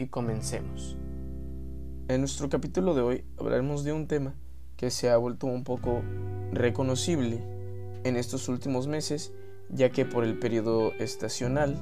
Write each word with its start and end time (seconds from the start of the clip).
y 0.00 0.08
comencemos. 0.08 0.96
En 2.08 2.20
nuestro 2.20 2.48
capítulo 2.48 2.94
de 2.94 3.02
hoy 3.02 3.24
hablaremos 3.38 3.84
de 3.84 3.92
un 3.92 4.06
tema 4.06 4.34
que 4.76 4.90
se 4.90 5.10
ha 5.10 5.16
vuelto 5.16 5.46
un 5.46 5.62
poco 5.62 6.02
reconocible 6.52 7.40
en 8.04 8.16
estos 8.16 8.48
últimos 8.48 8.86
meses, 8.86 9.32
ya 9.68 9.90
que 9.90 10.06
por 10.06 10.24
el 10.24 10.38
periodo 10.38 10.92
estacional 10.94 11.76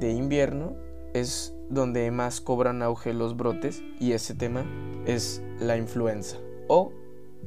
de 0.00 0.10
invierno 0.10 0.74
es 1.14 1.54
donde 1.70 2.10
más 2.10 2.40
cobran 2.40 2.82
auge 2.82 3.14
los 3.14 3.36
brotes 3.36 3.82
y 4.00 4.12
ese 4.12 4.34
tema 4.34 4.66
es 5.06 5.42
la 5.60 5.76
influenza 5.76 6.38
o 6.68 6.92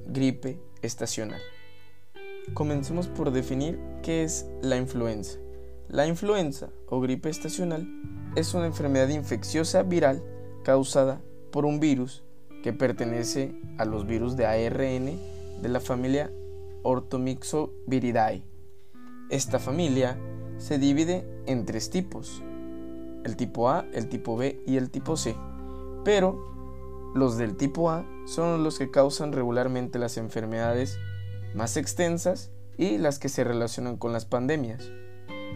gripe 0.07 0.59
estacional. 0.81 1.41
Comencemos 2.53 3.07
por 3.07 3.31
definir 3.31 3.79
qué 4.01 4.23
es 4.23 4.47
la 4.61 4.77
influenza. 4.77 5.39
La 5.89 6.07
influenza 6.07 6.69
o 6.87 6.99
gripe 7.01 7.29
estacional 7.29 7.85
es 8.35 8.53
una 8.53 8.65
enfermedad 8.65 9.09
infecciosa 9.09 9.83
viral 9.83 10.23
causada 10.63 11.21
por 11.51 11.65
un 11.65 11.79
virus 11.79 12.23
que 12.63 12.73
pertenece 12.73 13.55
a 13.77 13.85
los 13.85 14.05
virus 14.05 14.35
de 14.35 14.45
ARN 14.45 15.05
de 15.61 15.69
la 15.69 15.79
familia 15.79 16.31
Orthomyxoviridae. 16.83 18.43
Esta 19.29 19.59
familia 19.59 20.17
se 20.57 20.77
divide 20.77 21.25
en 21.45 21.65
tres 21.65 21.89
tipos, 21.89 22.43
el 23.23 23.35
tipo 23.35 23.69
A, 23.69 23.85
el 23.93 24.09
tipo 24.09 24.35
B 24.35 24.61
y 24.65 24.77
el 24.77 24.89
tipo 24.89 25.15
C, 25.17 25.35
pero 26.03 27.11
los 27.15 27.37
del 27.37 27.55
tipo 27.55 27.89
A 27.89 28.05
son 28.25 28.63
los 28.63 28.77
que 28.77 28.91
causan 28.91 29.31
regularmente 29.31 29.97
las 29.97 30.17
enfermedades 30.17 30.99
más 31.53 31.77
extensas 31.77 32.51
y 32.77 32.97
las 32.97 33.19
que 33.19 33.29
se 33.29 33.43
relacionan 33.43 33.97
con 33.97 34.11
las 34.11 34.25
pandemias. 34.25 34.91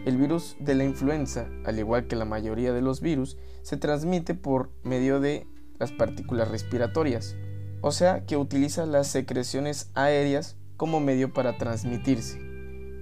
El 0.06 0.16
virus 0.16 0.56
de 0.58 0.74
la 0.74 0.84
influenza, 0.84 1.48
al 1.64 1.78
igual 1.78 2.06
que 2.06 2.16
la 2.16 2.24
mayoría 2.24 2.72
de 2.72 2.80
los 2.80 3.02
virus, 3.02 3.36
se 3.62 3.76
transmite 3.76 4.34
por 4.34 4.70
medio 4.82 5.20
de 5.20 5.46
las 5.78 5.92
partículas 5.92 6.48
respiratorias, 6.48 7.36
o 7.82 7.92
sea 7.92 8.24
que 8.24 8.38
utiliza 8.38 8.86
las 8.86 9.08
secreciones 9.08 9.90
aéreas 9.94 10.56
como 10.78 11.00
medio 11.00 11.34
para 11.34 11.58
transmitirse. 11.58 12.38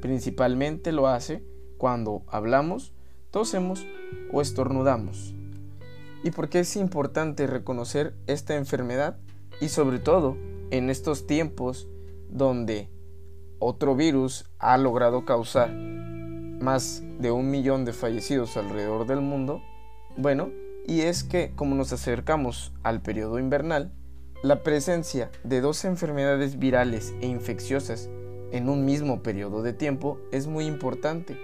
Principalmente 0.02 0.90
lo 0.90 1.06
hace 1.06 1.44
cuando 1.76 2.24
hablamos, 2.26 2.92
tosemos 3.30 3.86
o 4.32 4.40
estornudamos. 4.40 5.34
¿Y 6.24 6.32
por 6.32 6.48
qué 6.48 6.60
es 6.60 6.74
importante 6.74 7.46
reconocer 7.46 8.16
esta 8.26 8.56
enfermedad? 8.56 9.18
Y 9.60 9.68
sobre 9.68 10.00
todo 10.00 10.36
en 10.70 10.90
estos 10.90 11.28
tiempos 11.28 11.88
donde 12.28 12.90
otro 13.60 13.94
virus 13.94 14.46
ha 14.58 14.76
logrado 14.78 15.24
causar 15.24 15.70
más 16.60 17.02
de 17.18 17.30
un 17.30 17.50
millón 17.50 17.84
de 17.84 17.92
fallecidos 17.92 18.56
alrededor 18.56 19.06
del 19.06 19.20
mundo, 19.20 19.62
bueno, 20.16 20.50
y 20.86 21.02
es 21.02 21.22
que 21.22 21.52
como 21.54 21.74
nos 21.74 21.92
acercamos 21.92 22.72
al 22.82 23.02
periodo 23.02 23.38
invernal, 23.38 23.92
la 24.42 24.62
presencia 24.62 25.30
de 25.44 25.60
dos 25.60 25.84
enfermedades 25.84 26.58
virales 26.58 27.12
e 27.20 27.26
infecciosas 27.26 28.08
en 28.52 28.68
un 28.68 28.84
mismo 28.84 29.22
periodo 29.22 29.62
de 29.62 29.72
tiempo 29.72 30.20
es 30.32 30.46
muy 30.46 30.64
importante. 30.64 31.38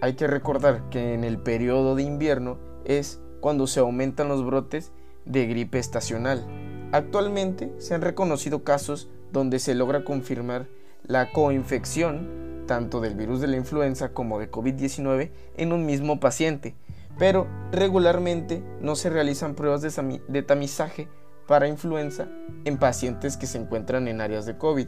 Hay 0.00 0.14
que 0.14 0.26
recordar 0.26 0.88
que 0.90 1.14
en 1.14 1.24
el 1.24 1.38
periodo 1.38 1.94
de 1.94 2.02
invierno 2.02 2.58
es 2.84 3.20
cuando 3.40 3.66
se 3.66 3.80
aumentan 3.80 4.28
los 4.28 4.44
brotes 4.44 4.92
de 5.24 5.46
gripe 5.46 5.78
estacional. 5.78 6.44
Actualmente 6.92 7.72
se 7.78 7.94
han 7.94 8.02
reconocido 8.02 8.64
casos 8.64 9.08
donde 9.32 9.58
se 9.58 9.74
logra 9.74 10.04
confirmar 10.04 10.68
la 11.04 11.32
coinfección 11.32 12.49
tanto 12.70 13.00
del 13.00 13.16
virus 13.16 13.40
de 13.40 13.48
la 13.48 13.56
influenza 13.56 14.10
como 14.10 14.38
de 14.38 14.48
COVID-19 14.48 15.32
en 15.56 15.72
un 15.72 15.86
mismo 15.86 16.20
paciente, 16.20 16.76
pero 17.18 17.48
regularmente 17.72 18.62
no 18.80 18.94
se 18.94 19.10
realizan 19.10 19.56
pruebas 19.56 19.82
de, 19.82 20.42
tamizaje 20.44 21.08
para 21.48 21.66
influenza 21.66 22.28
en 22.64 22.78
pacientes 22.78 23.36
que 23.36 23.48
se 23.48 23.58
encuentran 23.58 24.06
en 24.06 24.20
áreas 24.20 24.46
de 24.46 24.56
COVID, 24.56 24.86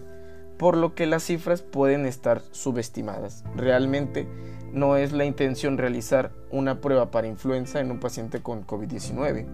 por 0.58 0.76
lo 0.76 0.94
que 0.94 1.06
las 1.06 1.24
cifras 1.24 1.62
pueden 1.62 2.06
estar 2.06 2.40
subestimadas. 2.52 3.42
Realmente 3.56 4.28
no 4.72 4.96
es 4.96 5.10
la 5.10 5.24
intención 5.24 5.76
realizar 5.76 6.30
una 6.52 6.80
prueba 6.80 7.10
para 7.10 7.26
influenza 7.26 7.80
en 7.80 7.90
un 7.90 7.98
paciente 7.98 8.42
con 8.42 8.64
COVID-19. 8.64 9.44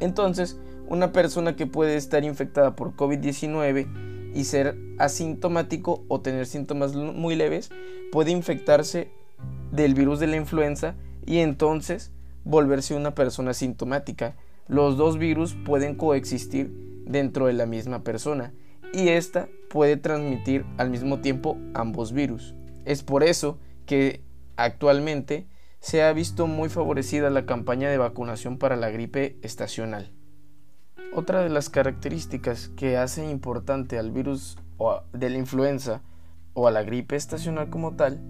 Entonces, 0.00 0.58
una 0.88 1.12
persona 1.12 1.54
que 1.54 1.66
puede 1.66 1.96
estar 1.96 2.24
infectada 2.24 2.74
por 2.74 2.96
COVID-19 2.96 4.13
y 4.34 4.44
ser 4.44 4.76
asintomático 4.98 6.04
o 6.08 6.20
tener 6.20 6.46
síntomas 6.46 6.94
muy 6.94 7.36
leves, 7.36 7.70
puede 8.12 8.30
infectarse 8.30 9.10
del 9.72 9.94
virus 9.94 10.20
de 10.20 10.26
la 10.26 10.36
influenza 10.36 10.96
y 11.24 11.38
entonces 11.38 12.12
volverse 12.44 12.94
una 12.94 13.14
persona 13.14 13.54
sintomática. 13.54 14.36
Los 14.66 14.96
dos 14.96 15.18
virus 15.18 15.56
pueden 15.64 15.94
coexistir 15.94 16.72
dentro 17.06 17.46
de 17.46 17.52
la 17.52 17.66
misma 17.66 18.02
persona 18.02 18.52
y 18.92 19.08
esta 19.08 19.48
puede 19.68 19.96
transmitir 19.96 20.64
al 20.78 20.90
mismo 20.90 21.20
tiempo 21.20 21.58
ambos 21.74 22.12
virus. 22.12 22.54
Es 22.84 23.02
por 23.02 23.22
eso 23.24 23.58
que 23.86 24.22
actualmente 24.56 25.46
se 25.80 26.02
ha 26.02 26.12
visto 26.12 26.46
muy 26.46 26.68
favorecida 26.68 27.28
la 27.30 27.44
campaña 27.44 27.90
de 27.90 27.98
vacunación 27.98 28.58
para 28.58 28.76
la 28.76 28.90
gripe 28.90 29.36
estacional. 29.42 30.12
Otra 31.16 31.44
de 31.44 31.48
las 31.48 31.70
características 31.70 32.70
que 32.76 32.96
hace 32.96 33.24
importante 33.30 34.00
al 34.00 34.10
virus 34.10 34.58
de 35.12 35.30
la 35.30 35.38
influenza 35.38 36.02
o 36.54 36.66
a 36.66 36.72
la 36.72 36.82
gripe 36.82 37.14
estacional 37.14 37.70
como 37.70 37.94
tal 37.94 38.20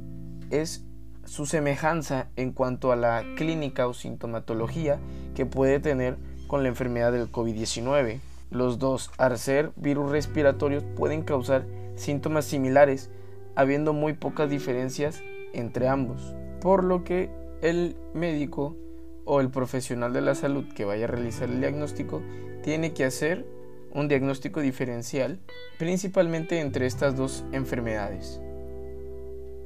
es 0.50 0.84
su 1.24 1.46
semejanza 1.46 2.28
en 2.36 2.52
cuanto 2.52 2.92
a 2.92 2.96
la 2.96 3.24
clínica 3.36 3.88
o 3.88 3.94
sintomatología 3.94 4.98
que 5.34 5.46
puede 5.46 5.80
tener 5.80 6.18
con 6.46 6.62
la 6.62 6.68
enfermedad 6.68 7.10
del 7.10 7.32
COVID-19. 7.32 8.20
Los 8.50 8.78
dos, 8.78 9.10
al 9.16 9.38
ser 9.38 9.72
virus 9.76 10.10
respiratorios, 10.10 10.84
pueden 10.94 11.22
causar 11.22 11.64
síntomas 11.96 12.44
similares, 12.44 13.10
habiendo 13.56 13.94
muy 13.94 14.12
pocas 14.12 14.50
diferencias 14.50 15.22
entre 15.54 15.88
ambos, 15.88 16.34
por 16.60 16.84
lo 16.84 17.02
que 17.02 17.30
el 17.62 17.96
médico 18.12 18.76
o 19.24 19.40
el 19.40 19.48
profesional 19.48 20.12
de 20.12 20.20
la 20.20 20.34
salud 20.34 20.66
que 20.74 20.84
vaya 20.84 21.04
a 21.04 21.08
realizar 21.08 21.48
el 21.48 21.60
diagnóstico 21.60 22.20
tiene 22.64 22.94
que 22.94 23.04
hacer 23.04 23.44
un 23.92 24.08
diagnóstico 24.08 24.62
diferencial 24.62 25.38
principalmente 25.78 26.60
entre 26.60 26.86
estas 26.86 27.14
dos 27.14 27.44
enfermedades. 27.52 28.40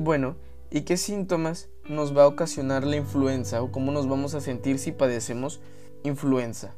Bueno, 0.01 0.35
¿y 0.69 0.81
qué 0.81 0.97
síntomas 0.97 1.69
nos 1.89 2.17
va 2.17 2.25
a 2.25 2.27
ocasionar 2.27 2.83
la 2.83 2.97
influenza 2.97 3.63
o 3.63 3.71
cómo 3.71 3.93
nos 3.93 4.09
vamos 4.09 4.35
a 4.35 4.41
sentir 4.41 4.81
si 4.81 4.91
padecemos 4.91 5.61
influenza? 6.03 6.75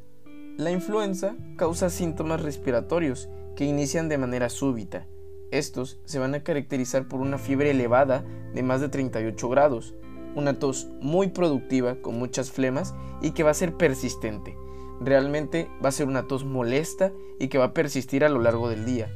La 0.58 0.70
influenza 0.70 1.36
causa 1.56 1.88
síntomas 1.88 2.42
respiratorios 2.42 3.31
que 3.56 3.64
inician 3.64 4.10
de 4.10 4.19
manera 4.19 4.50
súbita. 4.50 5.06
Estos 5.50 6.00
se 6.04 6.19
van 6.19 6.34
a 6.34 6.42
caracterizar 6.42 7.08
por 7.08 7.20
una 7.20 7.38
fiebre 7.38 7.70
elevada 7.70 8.26
de 8.52 8.62
más 8.62 8.82
de 8.82 8.90
38 8.90 9.49
grados, 9.49 9.94
una 10.34 10.58
tos 10.58 10.90
muy 11.00 11.28
productiva 11.28 11.96
con 12.02 12.19
muchas 12.19 12.50
flemas 12.50 12.94
y 13.23 13.31
que 13.31 13.43
va 13.43 13.52
a 13.52 13.55
ser 13.55 13.75
persistente. 13.78 14.55
Realmente 15.00 15.69
va 15.82 15.88
a 15.88 15.93
ser 15.93 16.06
una 16.06 16.26
tos 16.26 16.44
molesta 16.44 17.12
y 17.38 17.49
que 17.49 17.58
va 17.58 17.67
a 17.67 17.75
persistir 17.75 18.25
a 18.25 18.29
lo 18.29 18.41
largo 18.41 18.69
del 18.69 18.85
día. 18.85 19.11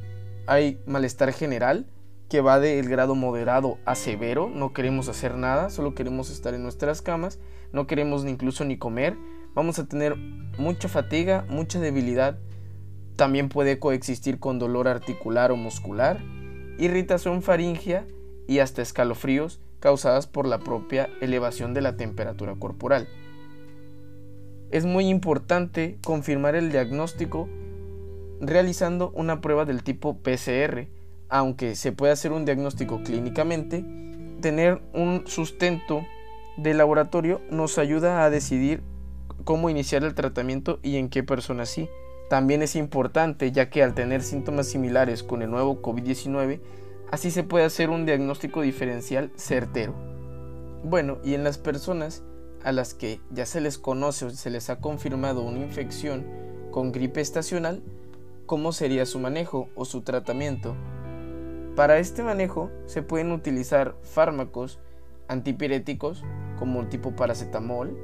Hay 0.47 0.79
malestar 0.85 1.31
general 1.31 1.87
que 2.29 2.41
va 2.41 2.59
del 2.59 2.89
grado 2.89 3.15
moderado 3.15 3.77
a 3.85 3.95
severo, 3.95 4.49
no 4.49 4.73
queremos 4.73 5.09
hacer 5.09 5.35
nada, 5.35 5.69
solo 5.69 5.93
queremos 5.93 6.31
estar 6.31 6.53
en 6.53 6.63
nuestras 6.63 7.01
camas, 7.01 7.39
no 7.71 7.85
queremos 7.85 8.23
ni 8.23 8.31
incluso 8.31 8.65
ni 8.65 8.77
comer, 8.77 9.15
vamos 9.53 9.77
a 9.77 9.87
tener 9.87 10.15
mucha 10.57 10.87
fatiga, 10.87 11.45
mucha 11.49 11.79
debilidad, 11.79 12.39
también 13.15 13.47
puede 13.47 13.79
coexistir 13.79 14.39
con 14.39 14.59
dolor 14.59 14.87
articular 14.87 15.51
o 15.51 15.55
muscular, 15.55 16.19
irritación 16.77 17.41
faringea 17.41 18.05
y 18.47 18.59
hasta 18.59 18.81
escalofríos 18.81 19.61
causadas 19.79 20.27
por 20.27 20.47
la 20.47 20.59
propia 20.59 21.09
elevación 21.21 21.73
de 21.73 21.81
la 21.81 21.95
temperatura 21.95 22.55
corporal. 22.55 23.07
Es 24.71 24.85
muy 24.85 25.07
importante 25.07 25.97
confirmar 26.03 26.55
el 26.55 26.71
diagnóstico 26.71 27.47
realizando 28.41 29.11
una 29.11 29.41
prueba 29.41 29.65
del 29.65 29.83
tipo 29.83 30.17
PCR, 30.17 30.87
aunque 31.29 31.75
se 31.75 31.91
puede 31.91 32.13
hacer 32.13 32.31
un 32.31 32.45
diagnóstico 32.45 33.01
clínicamente, 33.03 33.85
tener 34.41 34.81
un 34.93 35.23
sustento 35.25 36.05
de 36.57 36.73
laboratorio 36.73 37.41
nos 37.49 37.77
ayuda 37.77 38.23
a 38.23 38.29
decidir 38.29 38.81
cómo 39.43 39.69
iniciar 39.69 40.03
el 40.03 40.15
tratamiento 40.15 40.79
y 40.83 40.97
en 40.97 41.09
qué 41.09 41.23
personas 41.23 41.69
sí. 41.69 41.89
También 42.29 42.61
es 42.61 42.75
importante 42.75 43.51
ya 43.51 43.69
que 43.69 43.83
al 43.83 43.93
tener 43.93 44.23
síntomas 44.23 44.67
similares 44.67 45.21
con 45.21 45.41
el 45.41 45.51
nuevo 45.51 45.81
COVID-19, 45.81 46.59
así 47.11 47.29
se 47.29 47.43
puede 47.43 47.65
hacer 47.65 47.89
un 47.89 48.05
diagnóstico 48.05 48.61
diferencial 48.61 49.31
certero. 49.35 49.93
Bueno, 50.83 51.17
y 51.23 51.33
en 51.33 51.43
las 51.43 51.57
personas 51.57 52.23
a 52.63 52.71
las 52.71 52.93
que 52.93 53.19
ya 53.31 53.45
se 53.45 53.61
les 53.61 53.77
conoce 53.77 54.25
o 54.25 54.29
se 54.29 54.49
les 54.49 54.69
ha 54.69 54.79
confirmado 54.79 55.43
una 55.43 55.59
infección 55.59 56.25
con 56.71 56.91
gripe 56.91 57.21
estacional, 57.21 57.83
¿cómo 58.45 58.71
sería 58.71 59.05
su 59.05 59.19
manejo 59.19 59.69
o 59.75 59.85
su 59.85 60.01
tratamiento? 60.01 60.75
Para 61.75 61.99
este 61.99 62.23
manejo 62.23 62.71
se 62.85 63.01
pueden 63.01 63.31
utilizar 63.31 63.95
fármacos 64.01 64.79
antipiréticos 65.27 66.23
como 66.57 66.87
tipo 66.87 67.15
paracetamol, 67.15 67.97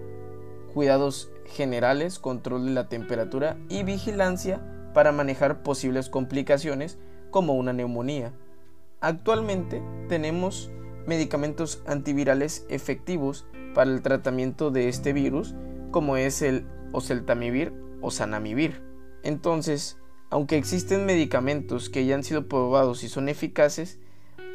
cuidados 0.73 1.31
generales, 1.45 2.19
control 2.19 2.65
de 2.65 2.71
la 2.71 2.89
temperatura 2.89 3.57
y 3.69 3.83
vigilancia 3.83 4.61
para 4.93 5.11
manejar 5.11 5.63
posibles 5.63 6.09
complicaciones 6.09 6.97
como 7.29 7.53
una 7.53 7.73
neumonía. 7.73 8.33
Actualmente 8.99 9.81
tenemos 10.09 10.69
medicamentos 11.07 11.81
antivirales 11.85 12.65
efectivos 12.69 13.45
para 13.73 13.91
el 13.91 14.01
tratamiento 14.01 14.71
de 14.71 14.89
este 14.89 15.13
virus 15.13 15.55
como 15.91 16.17
es 16.17 16.41
el 16.41 16.65
oseltamivir 16.91 17.73
o 18.01 18.11
sanamivir. 18.11 18.81
Entonces, 19.23 19.97
aunque 20.29 20.57
existen 20.57 21.05
medicamentos 21.05 21.89
que 21.89 22.05
ya 22.05 22.15
han 22.15 22.23
sido 22.23 22.47
probados 22.47 23.03
y 23.03 23.09
son 23.09 23.29
eficaces, 23.29 23.99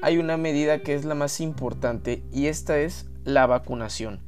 hay 0.03 0.19
una 0.19 0.37
medida 0.37 0.83
que 0.83 0.95
es 0.95 1.05
la 1.05 1.15
más 1.15 1.41
importante 1.41 2.23
y 2.33 2.47
esta 2.47 2.79
es 2.79 3.09
la 3.25 3.47
vacunación. 3.47 4.21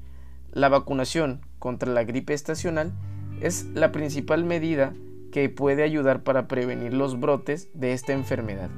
La 0.53 0.69
vacunación 0.69 1.41
contra 1.59 1.93
la 1.93 2.05
gripe 2.05 2.35
estacional 2.35 2.93
es 3.41 3.67
la 3.75 3.93
principal 3.93 4.45
medida 4.45 4.95
que 5.31 5.49
puede 5.49 5.83
ayudar 5.83 6.23
para 6.23 6.49
prevenir 6.49 6.95
los 6.95 7.21
brotes 7.21 7.69
de 7.75 7.93
esta 7.93 8.13
enfermedad. 8.13 8.71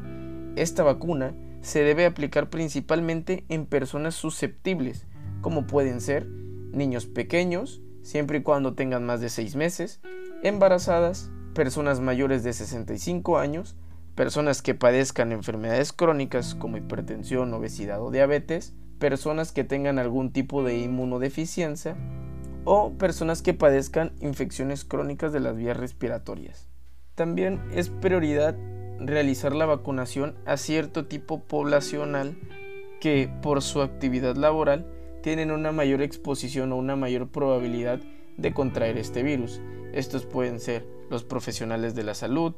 Esta 0.56 0.82
vacuna 0.82 1.34
se 1.60 1.82
debe 1.82 2.06
aplicar 2.06 2.50
principalmente 2.50 3.44
en 3.48 3.66
personas 3.66 4.14
susceptibles, 4.14 5.06
como 5.40 5.66
pueden 5.66 6.00
ser 6.00 6.26
niños 6.26 7.06
pequeños, 7.06 7.82
siempre 8.02 8.38
y 8.38 8.42
cuando 8.42 8.74
tengan 8.74 9.04
más 9.04 9.20
de 9.20 9.28
6 9.28 9.56
meses, 9.56 10.00
embarazadas, 10.42 11.30
personas 11.54 12.00
mayores 12.00 12.42
de 12.42 12.52
65 12.52 13.38
años, 13.38 13.76
personas 14.14 14.62
que 14.62 14.74
padezcan 14.74 15.32
enfermedades 15.32 15.92
crónicas 15.92 16.54
como 16.54 16.76
hipertensión, 16.76 17.52
obesidad 17.54 18.02
o 18.02 18.10
diabetes, 18.10 18.74
personas 18.98 19.52
que 19.52 19.64
tengan 19.64 19.98
algún 19.98 20.32
tipo 20.32 20.62
de 20.62 20.78
inmunodeficiencia 20.78 21.96
o 22.64 22.92
personas 22.98 23.42
que 23.42 23.54
padezcan 23.54 24.12
infecciones 24.20 24.84
crónicas 24.84 25.32
de 25.32 25.40
las 25.40 25.56
vías 25.56 25.76
respiratorias. 25.76 26.68
También 27.14 27.62
es 27.74 27.88
prioridad 27.88 28.56
realizar 29.00 29.54
la 29.54 29.66
vacunación 29.66 30.34
a 30.46 30.56
cierto 30.56 31.06
tipo 31.06 31.40
poblacional 31.40 32.36
que 33.00 33.30
por 33.42 33.62
su 33.62 33.80
actividad 33.80 34.36
laboral 34.36 34.86
tienen 35.22 35.50
una 35.50 35.72
mayor 35.72 36.02
exposición 36.02 36.72
o 36.72 36.76
una 36.76 36.96
mayor 36.96 37.28
probabilidad 37.28 38.00
de 38.36 38.52
contraer 38.52 38.98
este 38.98 39.22
virus. 39.22 39.60
Estos 39.92 40.26
pueden 40.26 40.60
ser 40.60 40.86
los 41.10 41.24
profesionales 41.24 41.94
de 41.94 42.04
la 42.04 42.14
salud, 42.14 42.54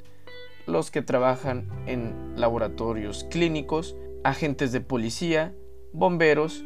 los 0.67 0.91
que 0.91 1.03
trabajan 1.03 1.69
en 1.87 2.35
laboratorios 2.37 3.25
clínicos, 3.31 3.97
agentes 4.23 4.73
de 4.73 4.81
policía, 4.81 5.55
bomberos, 5.93 6.65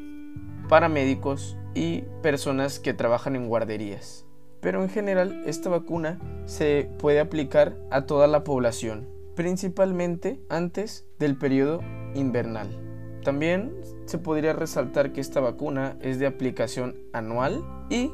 paramédicos 0.69 1.57
y 1.75 2.03
personas 2.23 2.79
que 2.79 2.95
trabajan 2.95 3.37
en 3.37 3.49
guarderías. 3.49 4.27
Pero 4.61 4.83
en 4.83 4.89
general 4.89 5.43
esta 5.47 5.71
vacuna 5.71 6.19
se 6.47 6.91
puede 6.99 7.21
aplicar 7.21 7.77
a 7.91 8.07
toda 8.07 8.27
la 8.27 8.45
población, 8.45 9.09
principalmente 9.37 10.41
antes 10.49 11.07
del 11.21 11.37
periodo 11.37 11.81
invernal. 12.15 12.69
También 13.23 13.73
se 14.07 14.19
podría 14.19 14.53
resaltar 14.53 15.13
que 15.13 15.21
esta 15.21 15.41
vacuna 15.41 15.97
es 16.01 16.19
de 16.19 16.27
aplicación 16.27 16.97
anual 17.13 17.65
y 17.91 18.11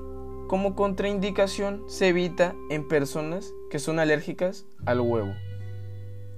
como 0.49 0.75
contraindicación 0.75 1.85
se 1.87 2.09
evita 2.09 2.55
en 2.69 2.87
personas 2.87 3.55
que 3.71 3.79
son 3.79 3.99
alérgicas 3.99 4.67
al 4.85 5.01
huevo. 5.01 5.33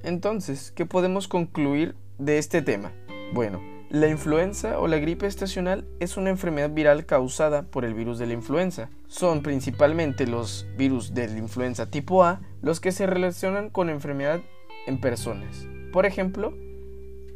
Entonces, 0.04 0.70
¿qué 0.70 0.86
podemos 0.86 1.26
concluir 1.26 1.96
de 2.18 2.38
este 2.38 2.62
tema? 2.62 2.92
Bueno, 3.32 3.60
la 3.90 4.08
influenza 4.08 4.78
o 4.80 4.88
la 4.88 4.98
gripe 4.98 5.26
estacional 5.26 5.86
es 6.00 6.16
una 6.16 6.30
enfermedad 6.30 6.70
viral 6.70 7.06
causada 7.06 7.62
por 7.62 7.84
el 7.84 7.94
virus 7.94 8.18
de 8.18 8.26
la 8.26 8.34
influenza. 8.34 8.90
Son 9.06 9.42
principalmente 9.42 10.26
los 10.26 10.66
virus 10.76 11.14
de 11.14 11.28
la 11.28 11.38
influenza 11.38 11.90
tipo 11.90 12.24
A 12.24 12.40
los 12.60 12.80
que 12.80 12.92
se 12.92 13.06
relacionan 13.06 13.70
con 13.70 13.88
enfermedad 13.88 14.40
en 14.86 14.98
personas. 14.98 15.66
Por 15.92 16.06
ejemplo, 16.06 16.54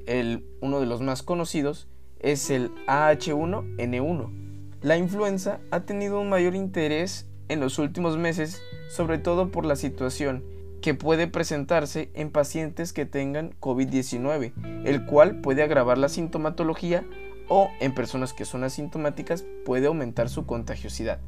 el, 0.07 0.45
uno 0.61 0.81
de 0.81 0.87
los 0.87 1.01
más 1.01 1.23
conocidos 1.23 1.89
es 2.21 2.51
el 2.51 2.71
AH1N1. 2.87 4.31
La 4.83 4.97
influenza 4.97 5.61
ha 5.71 5.81
tenido 5.81 6.21
un 6.21 6.29
mayor 6.29 6.55
interés 6.55 7.27
en 7.49 7.61
los 7.61 7.79
últimos 7.79 8.17
meses, 8.17 8.63
sobre 8.91 9.19
todo 9.19 9.51
por 9.51 9.65
la 9.65 9.77
situación 9.77 10.45
que 10.81 10.95
puede 10.95 11.27
presentarse 11.27 12.11
en 12.15 12.31
pacientes 12.31 12.93
que 12.93 13.05
tengan 13.05 13.53
COVID-19, 13.61 14.85
el 14.85 15.05
cual 15.07 15.41
puede 15.41 15.63
agravar 15.63 15.99
la 15.99 16.09
sintomatología 16.09 17.05
o 17.49 17.71
en 17.81 17.95
personas 17.95 18.33
que 18.33 18.45
son 18.45 18.63
asintomáticas 18.65 19.45
puede 19.65 19.87
aumentar 19.87 20.29
su 20.29 20.47
contagiosidad. 20.47 21.19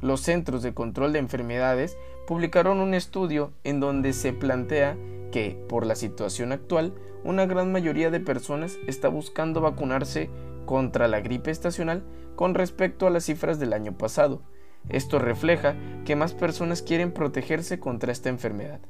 Los 0.00 0.20
Centros 0.20 0.62
de 0.62 0.74
Control 0.74 1.12
de 1.12 1.18
Enfermedades 1.18 1.96
publicaron 2.26 2.80
un 2.80 2.94
estudio 2.94 3.52
en 3.64 3.80
donde 3.80 4.12
se 4.12 4.32
plantea 4.32 4.96
que, 5.30 5.62
por 5.68 5.86
la 5.86 5.94
situación 5.94 6.52
actual, 6.52 6.94
una 7.22 7.46
gran 7.46 7.70
mayoría 7.70 8.10
de 8.10 8.20
personas 8.20 8.78
está 8.86 9.08
buscando 9.08 9.60
vacunarse 9.60 10.30
contra 10.64 11.08
la 11.08 11.20
gripe 11.20 11.50
estacional 11.50 12.02
con 12.36 12.54
respecto 12.54 13.06
a 13.06 13.10
las 13.10 13.24
cifras 13.24 13.58
del 13.58 13.72
año 13.72 13.98
pasado, 13.98 14.40
esto 14.88 15.18
refleja 15.18 15.76
que 16.04 16.16
más 16.16 16.32
personas 16.32 16.82
quieren 16.82 17.12
protegerse 17.12 17.78
contra 17.78 18.12
esta 18.12 18.28
enfermedad. 18.28 18.80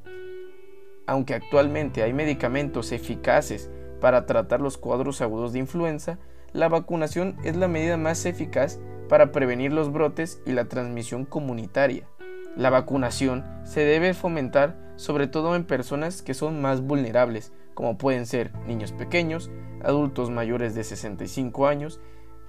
Aunque 1.07 1.35
actualmente 1.35 2.03
hay 2.03 2.13
medicamentos 2.13 2.93
eficaces 2.93 3.71
para 4.01 4.27
tratar 4.27 4.61
los 4.61 4.79
cuadros 4.79 5.21
agudos 5.21 5.53
de 5.53 5.59
influenza, 5.59 6.19
la 6.53 6.69
vacunación 6.69 7.37
es 7.45 7.57
la 7.57 7.69
medida 7.69 7.97
más 7.97 8.25
eficaz 8.27 8.81
para 9.09 9.33
prevenir 9.33 9.73
los 9.73 9.93
brotes 9.93 10.41
y 10.47 10.53
la 10.53 10.67
transmisión 10.67 11.25
comunitaria. 11.25 12.09
La 12.57 12.71
vacunación 12.71 13.45
se 13.65 13.81
debe 13.81 14.15
fomentar 14.15 14.77
sobre 14.97 15.27
todo 15.27 15.55
en 15.55 15.65
personas 15.65 16.23
que 16.23 16.35
son 16.35 16.61
más 16.61 16.81
vulnerables, 16.83 17.53
como 17.75 17.97
pueden 17.97 18.27
ser 18.27 18.53
niños 18.67 18.93
pequeños, 18.93 19.51
adultos 19.83 20.31
mayores 20.31 20.75
de 20.75 20.85
65 20.85 21.67
años 21.67 22.01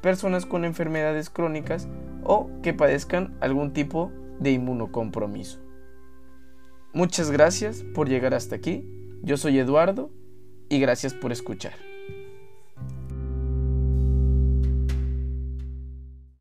personas 0.01 0.45
con 0.45 0.65
enfermedades 0.65 1.29
crónicas 1.29 1.87
o 2.23 2.49
que 2.61 2.73
padezcan 2.73 3.37
algún 3.39 3.71
tipo 3.71 4.11
de 4.39 4.51
inmunocompromiso. 4.51 5.59
Muchas 6.93 7.31
gracias 7.31 7.83
por 7.93 8.09
llegar 8.09 8.33
hasta 8.33 8.55
aquí. 8.55 8.85
Yo 9.21 9.37
soy 9.37 9.59
Eduardo 9.59 10.11
y 10.71 10.79
gracias 10.79 11.13
por 11.13 11.33
escuchar. 11.33 11.90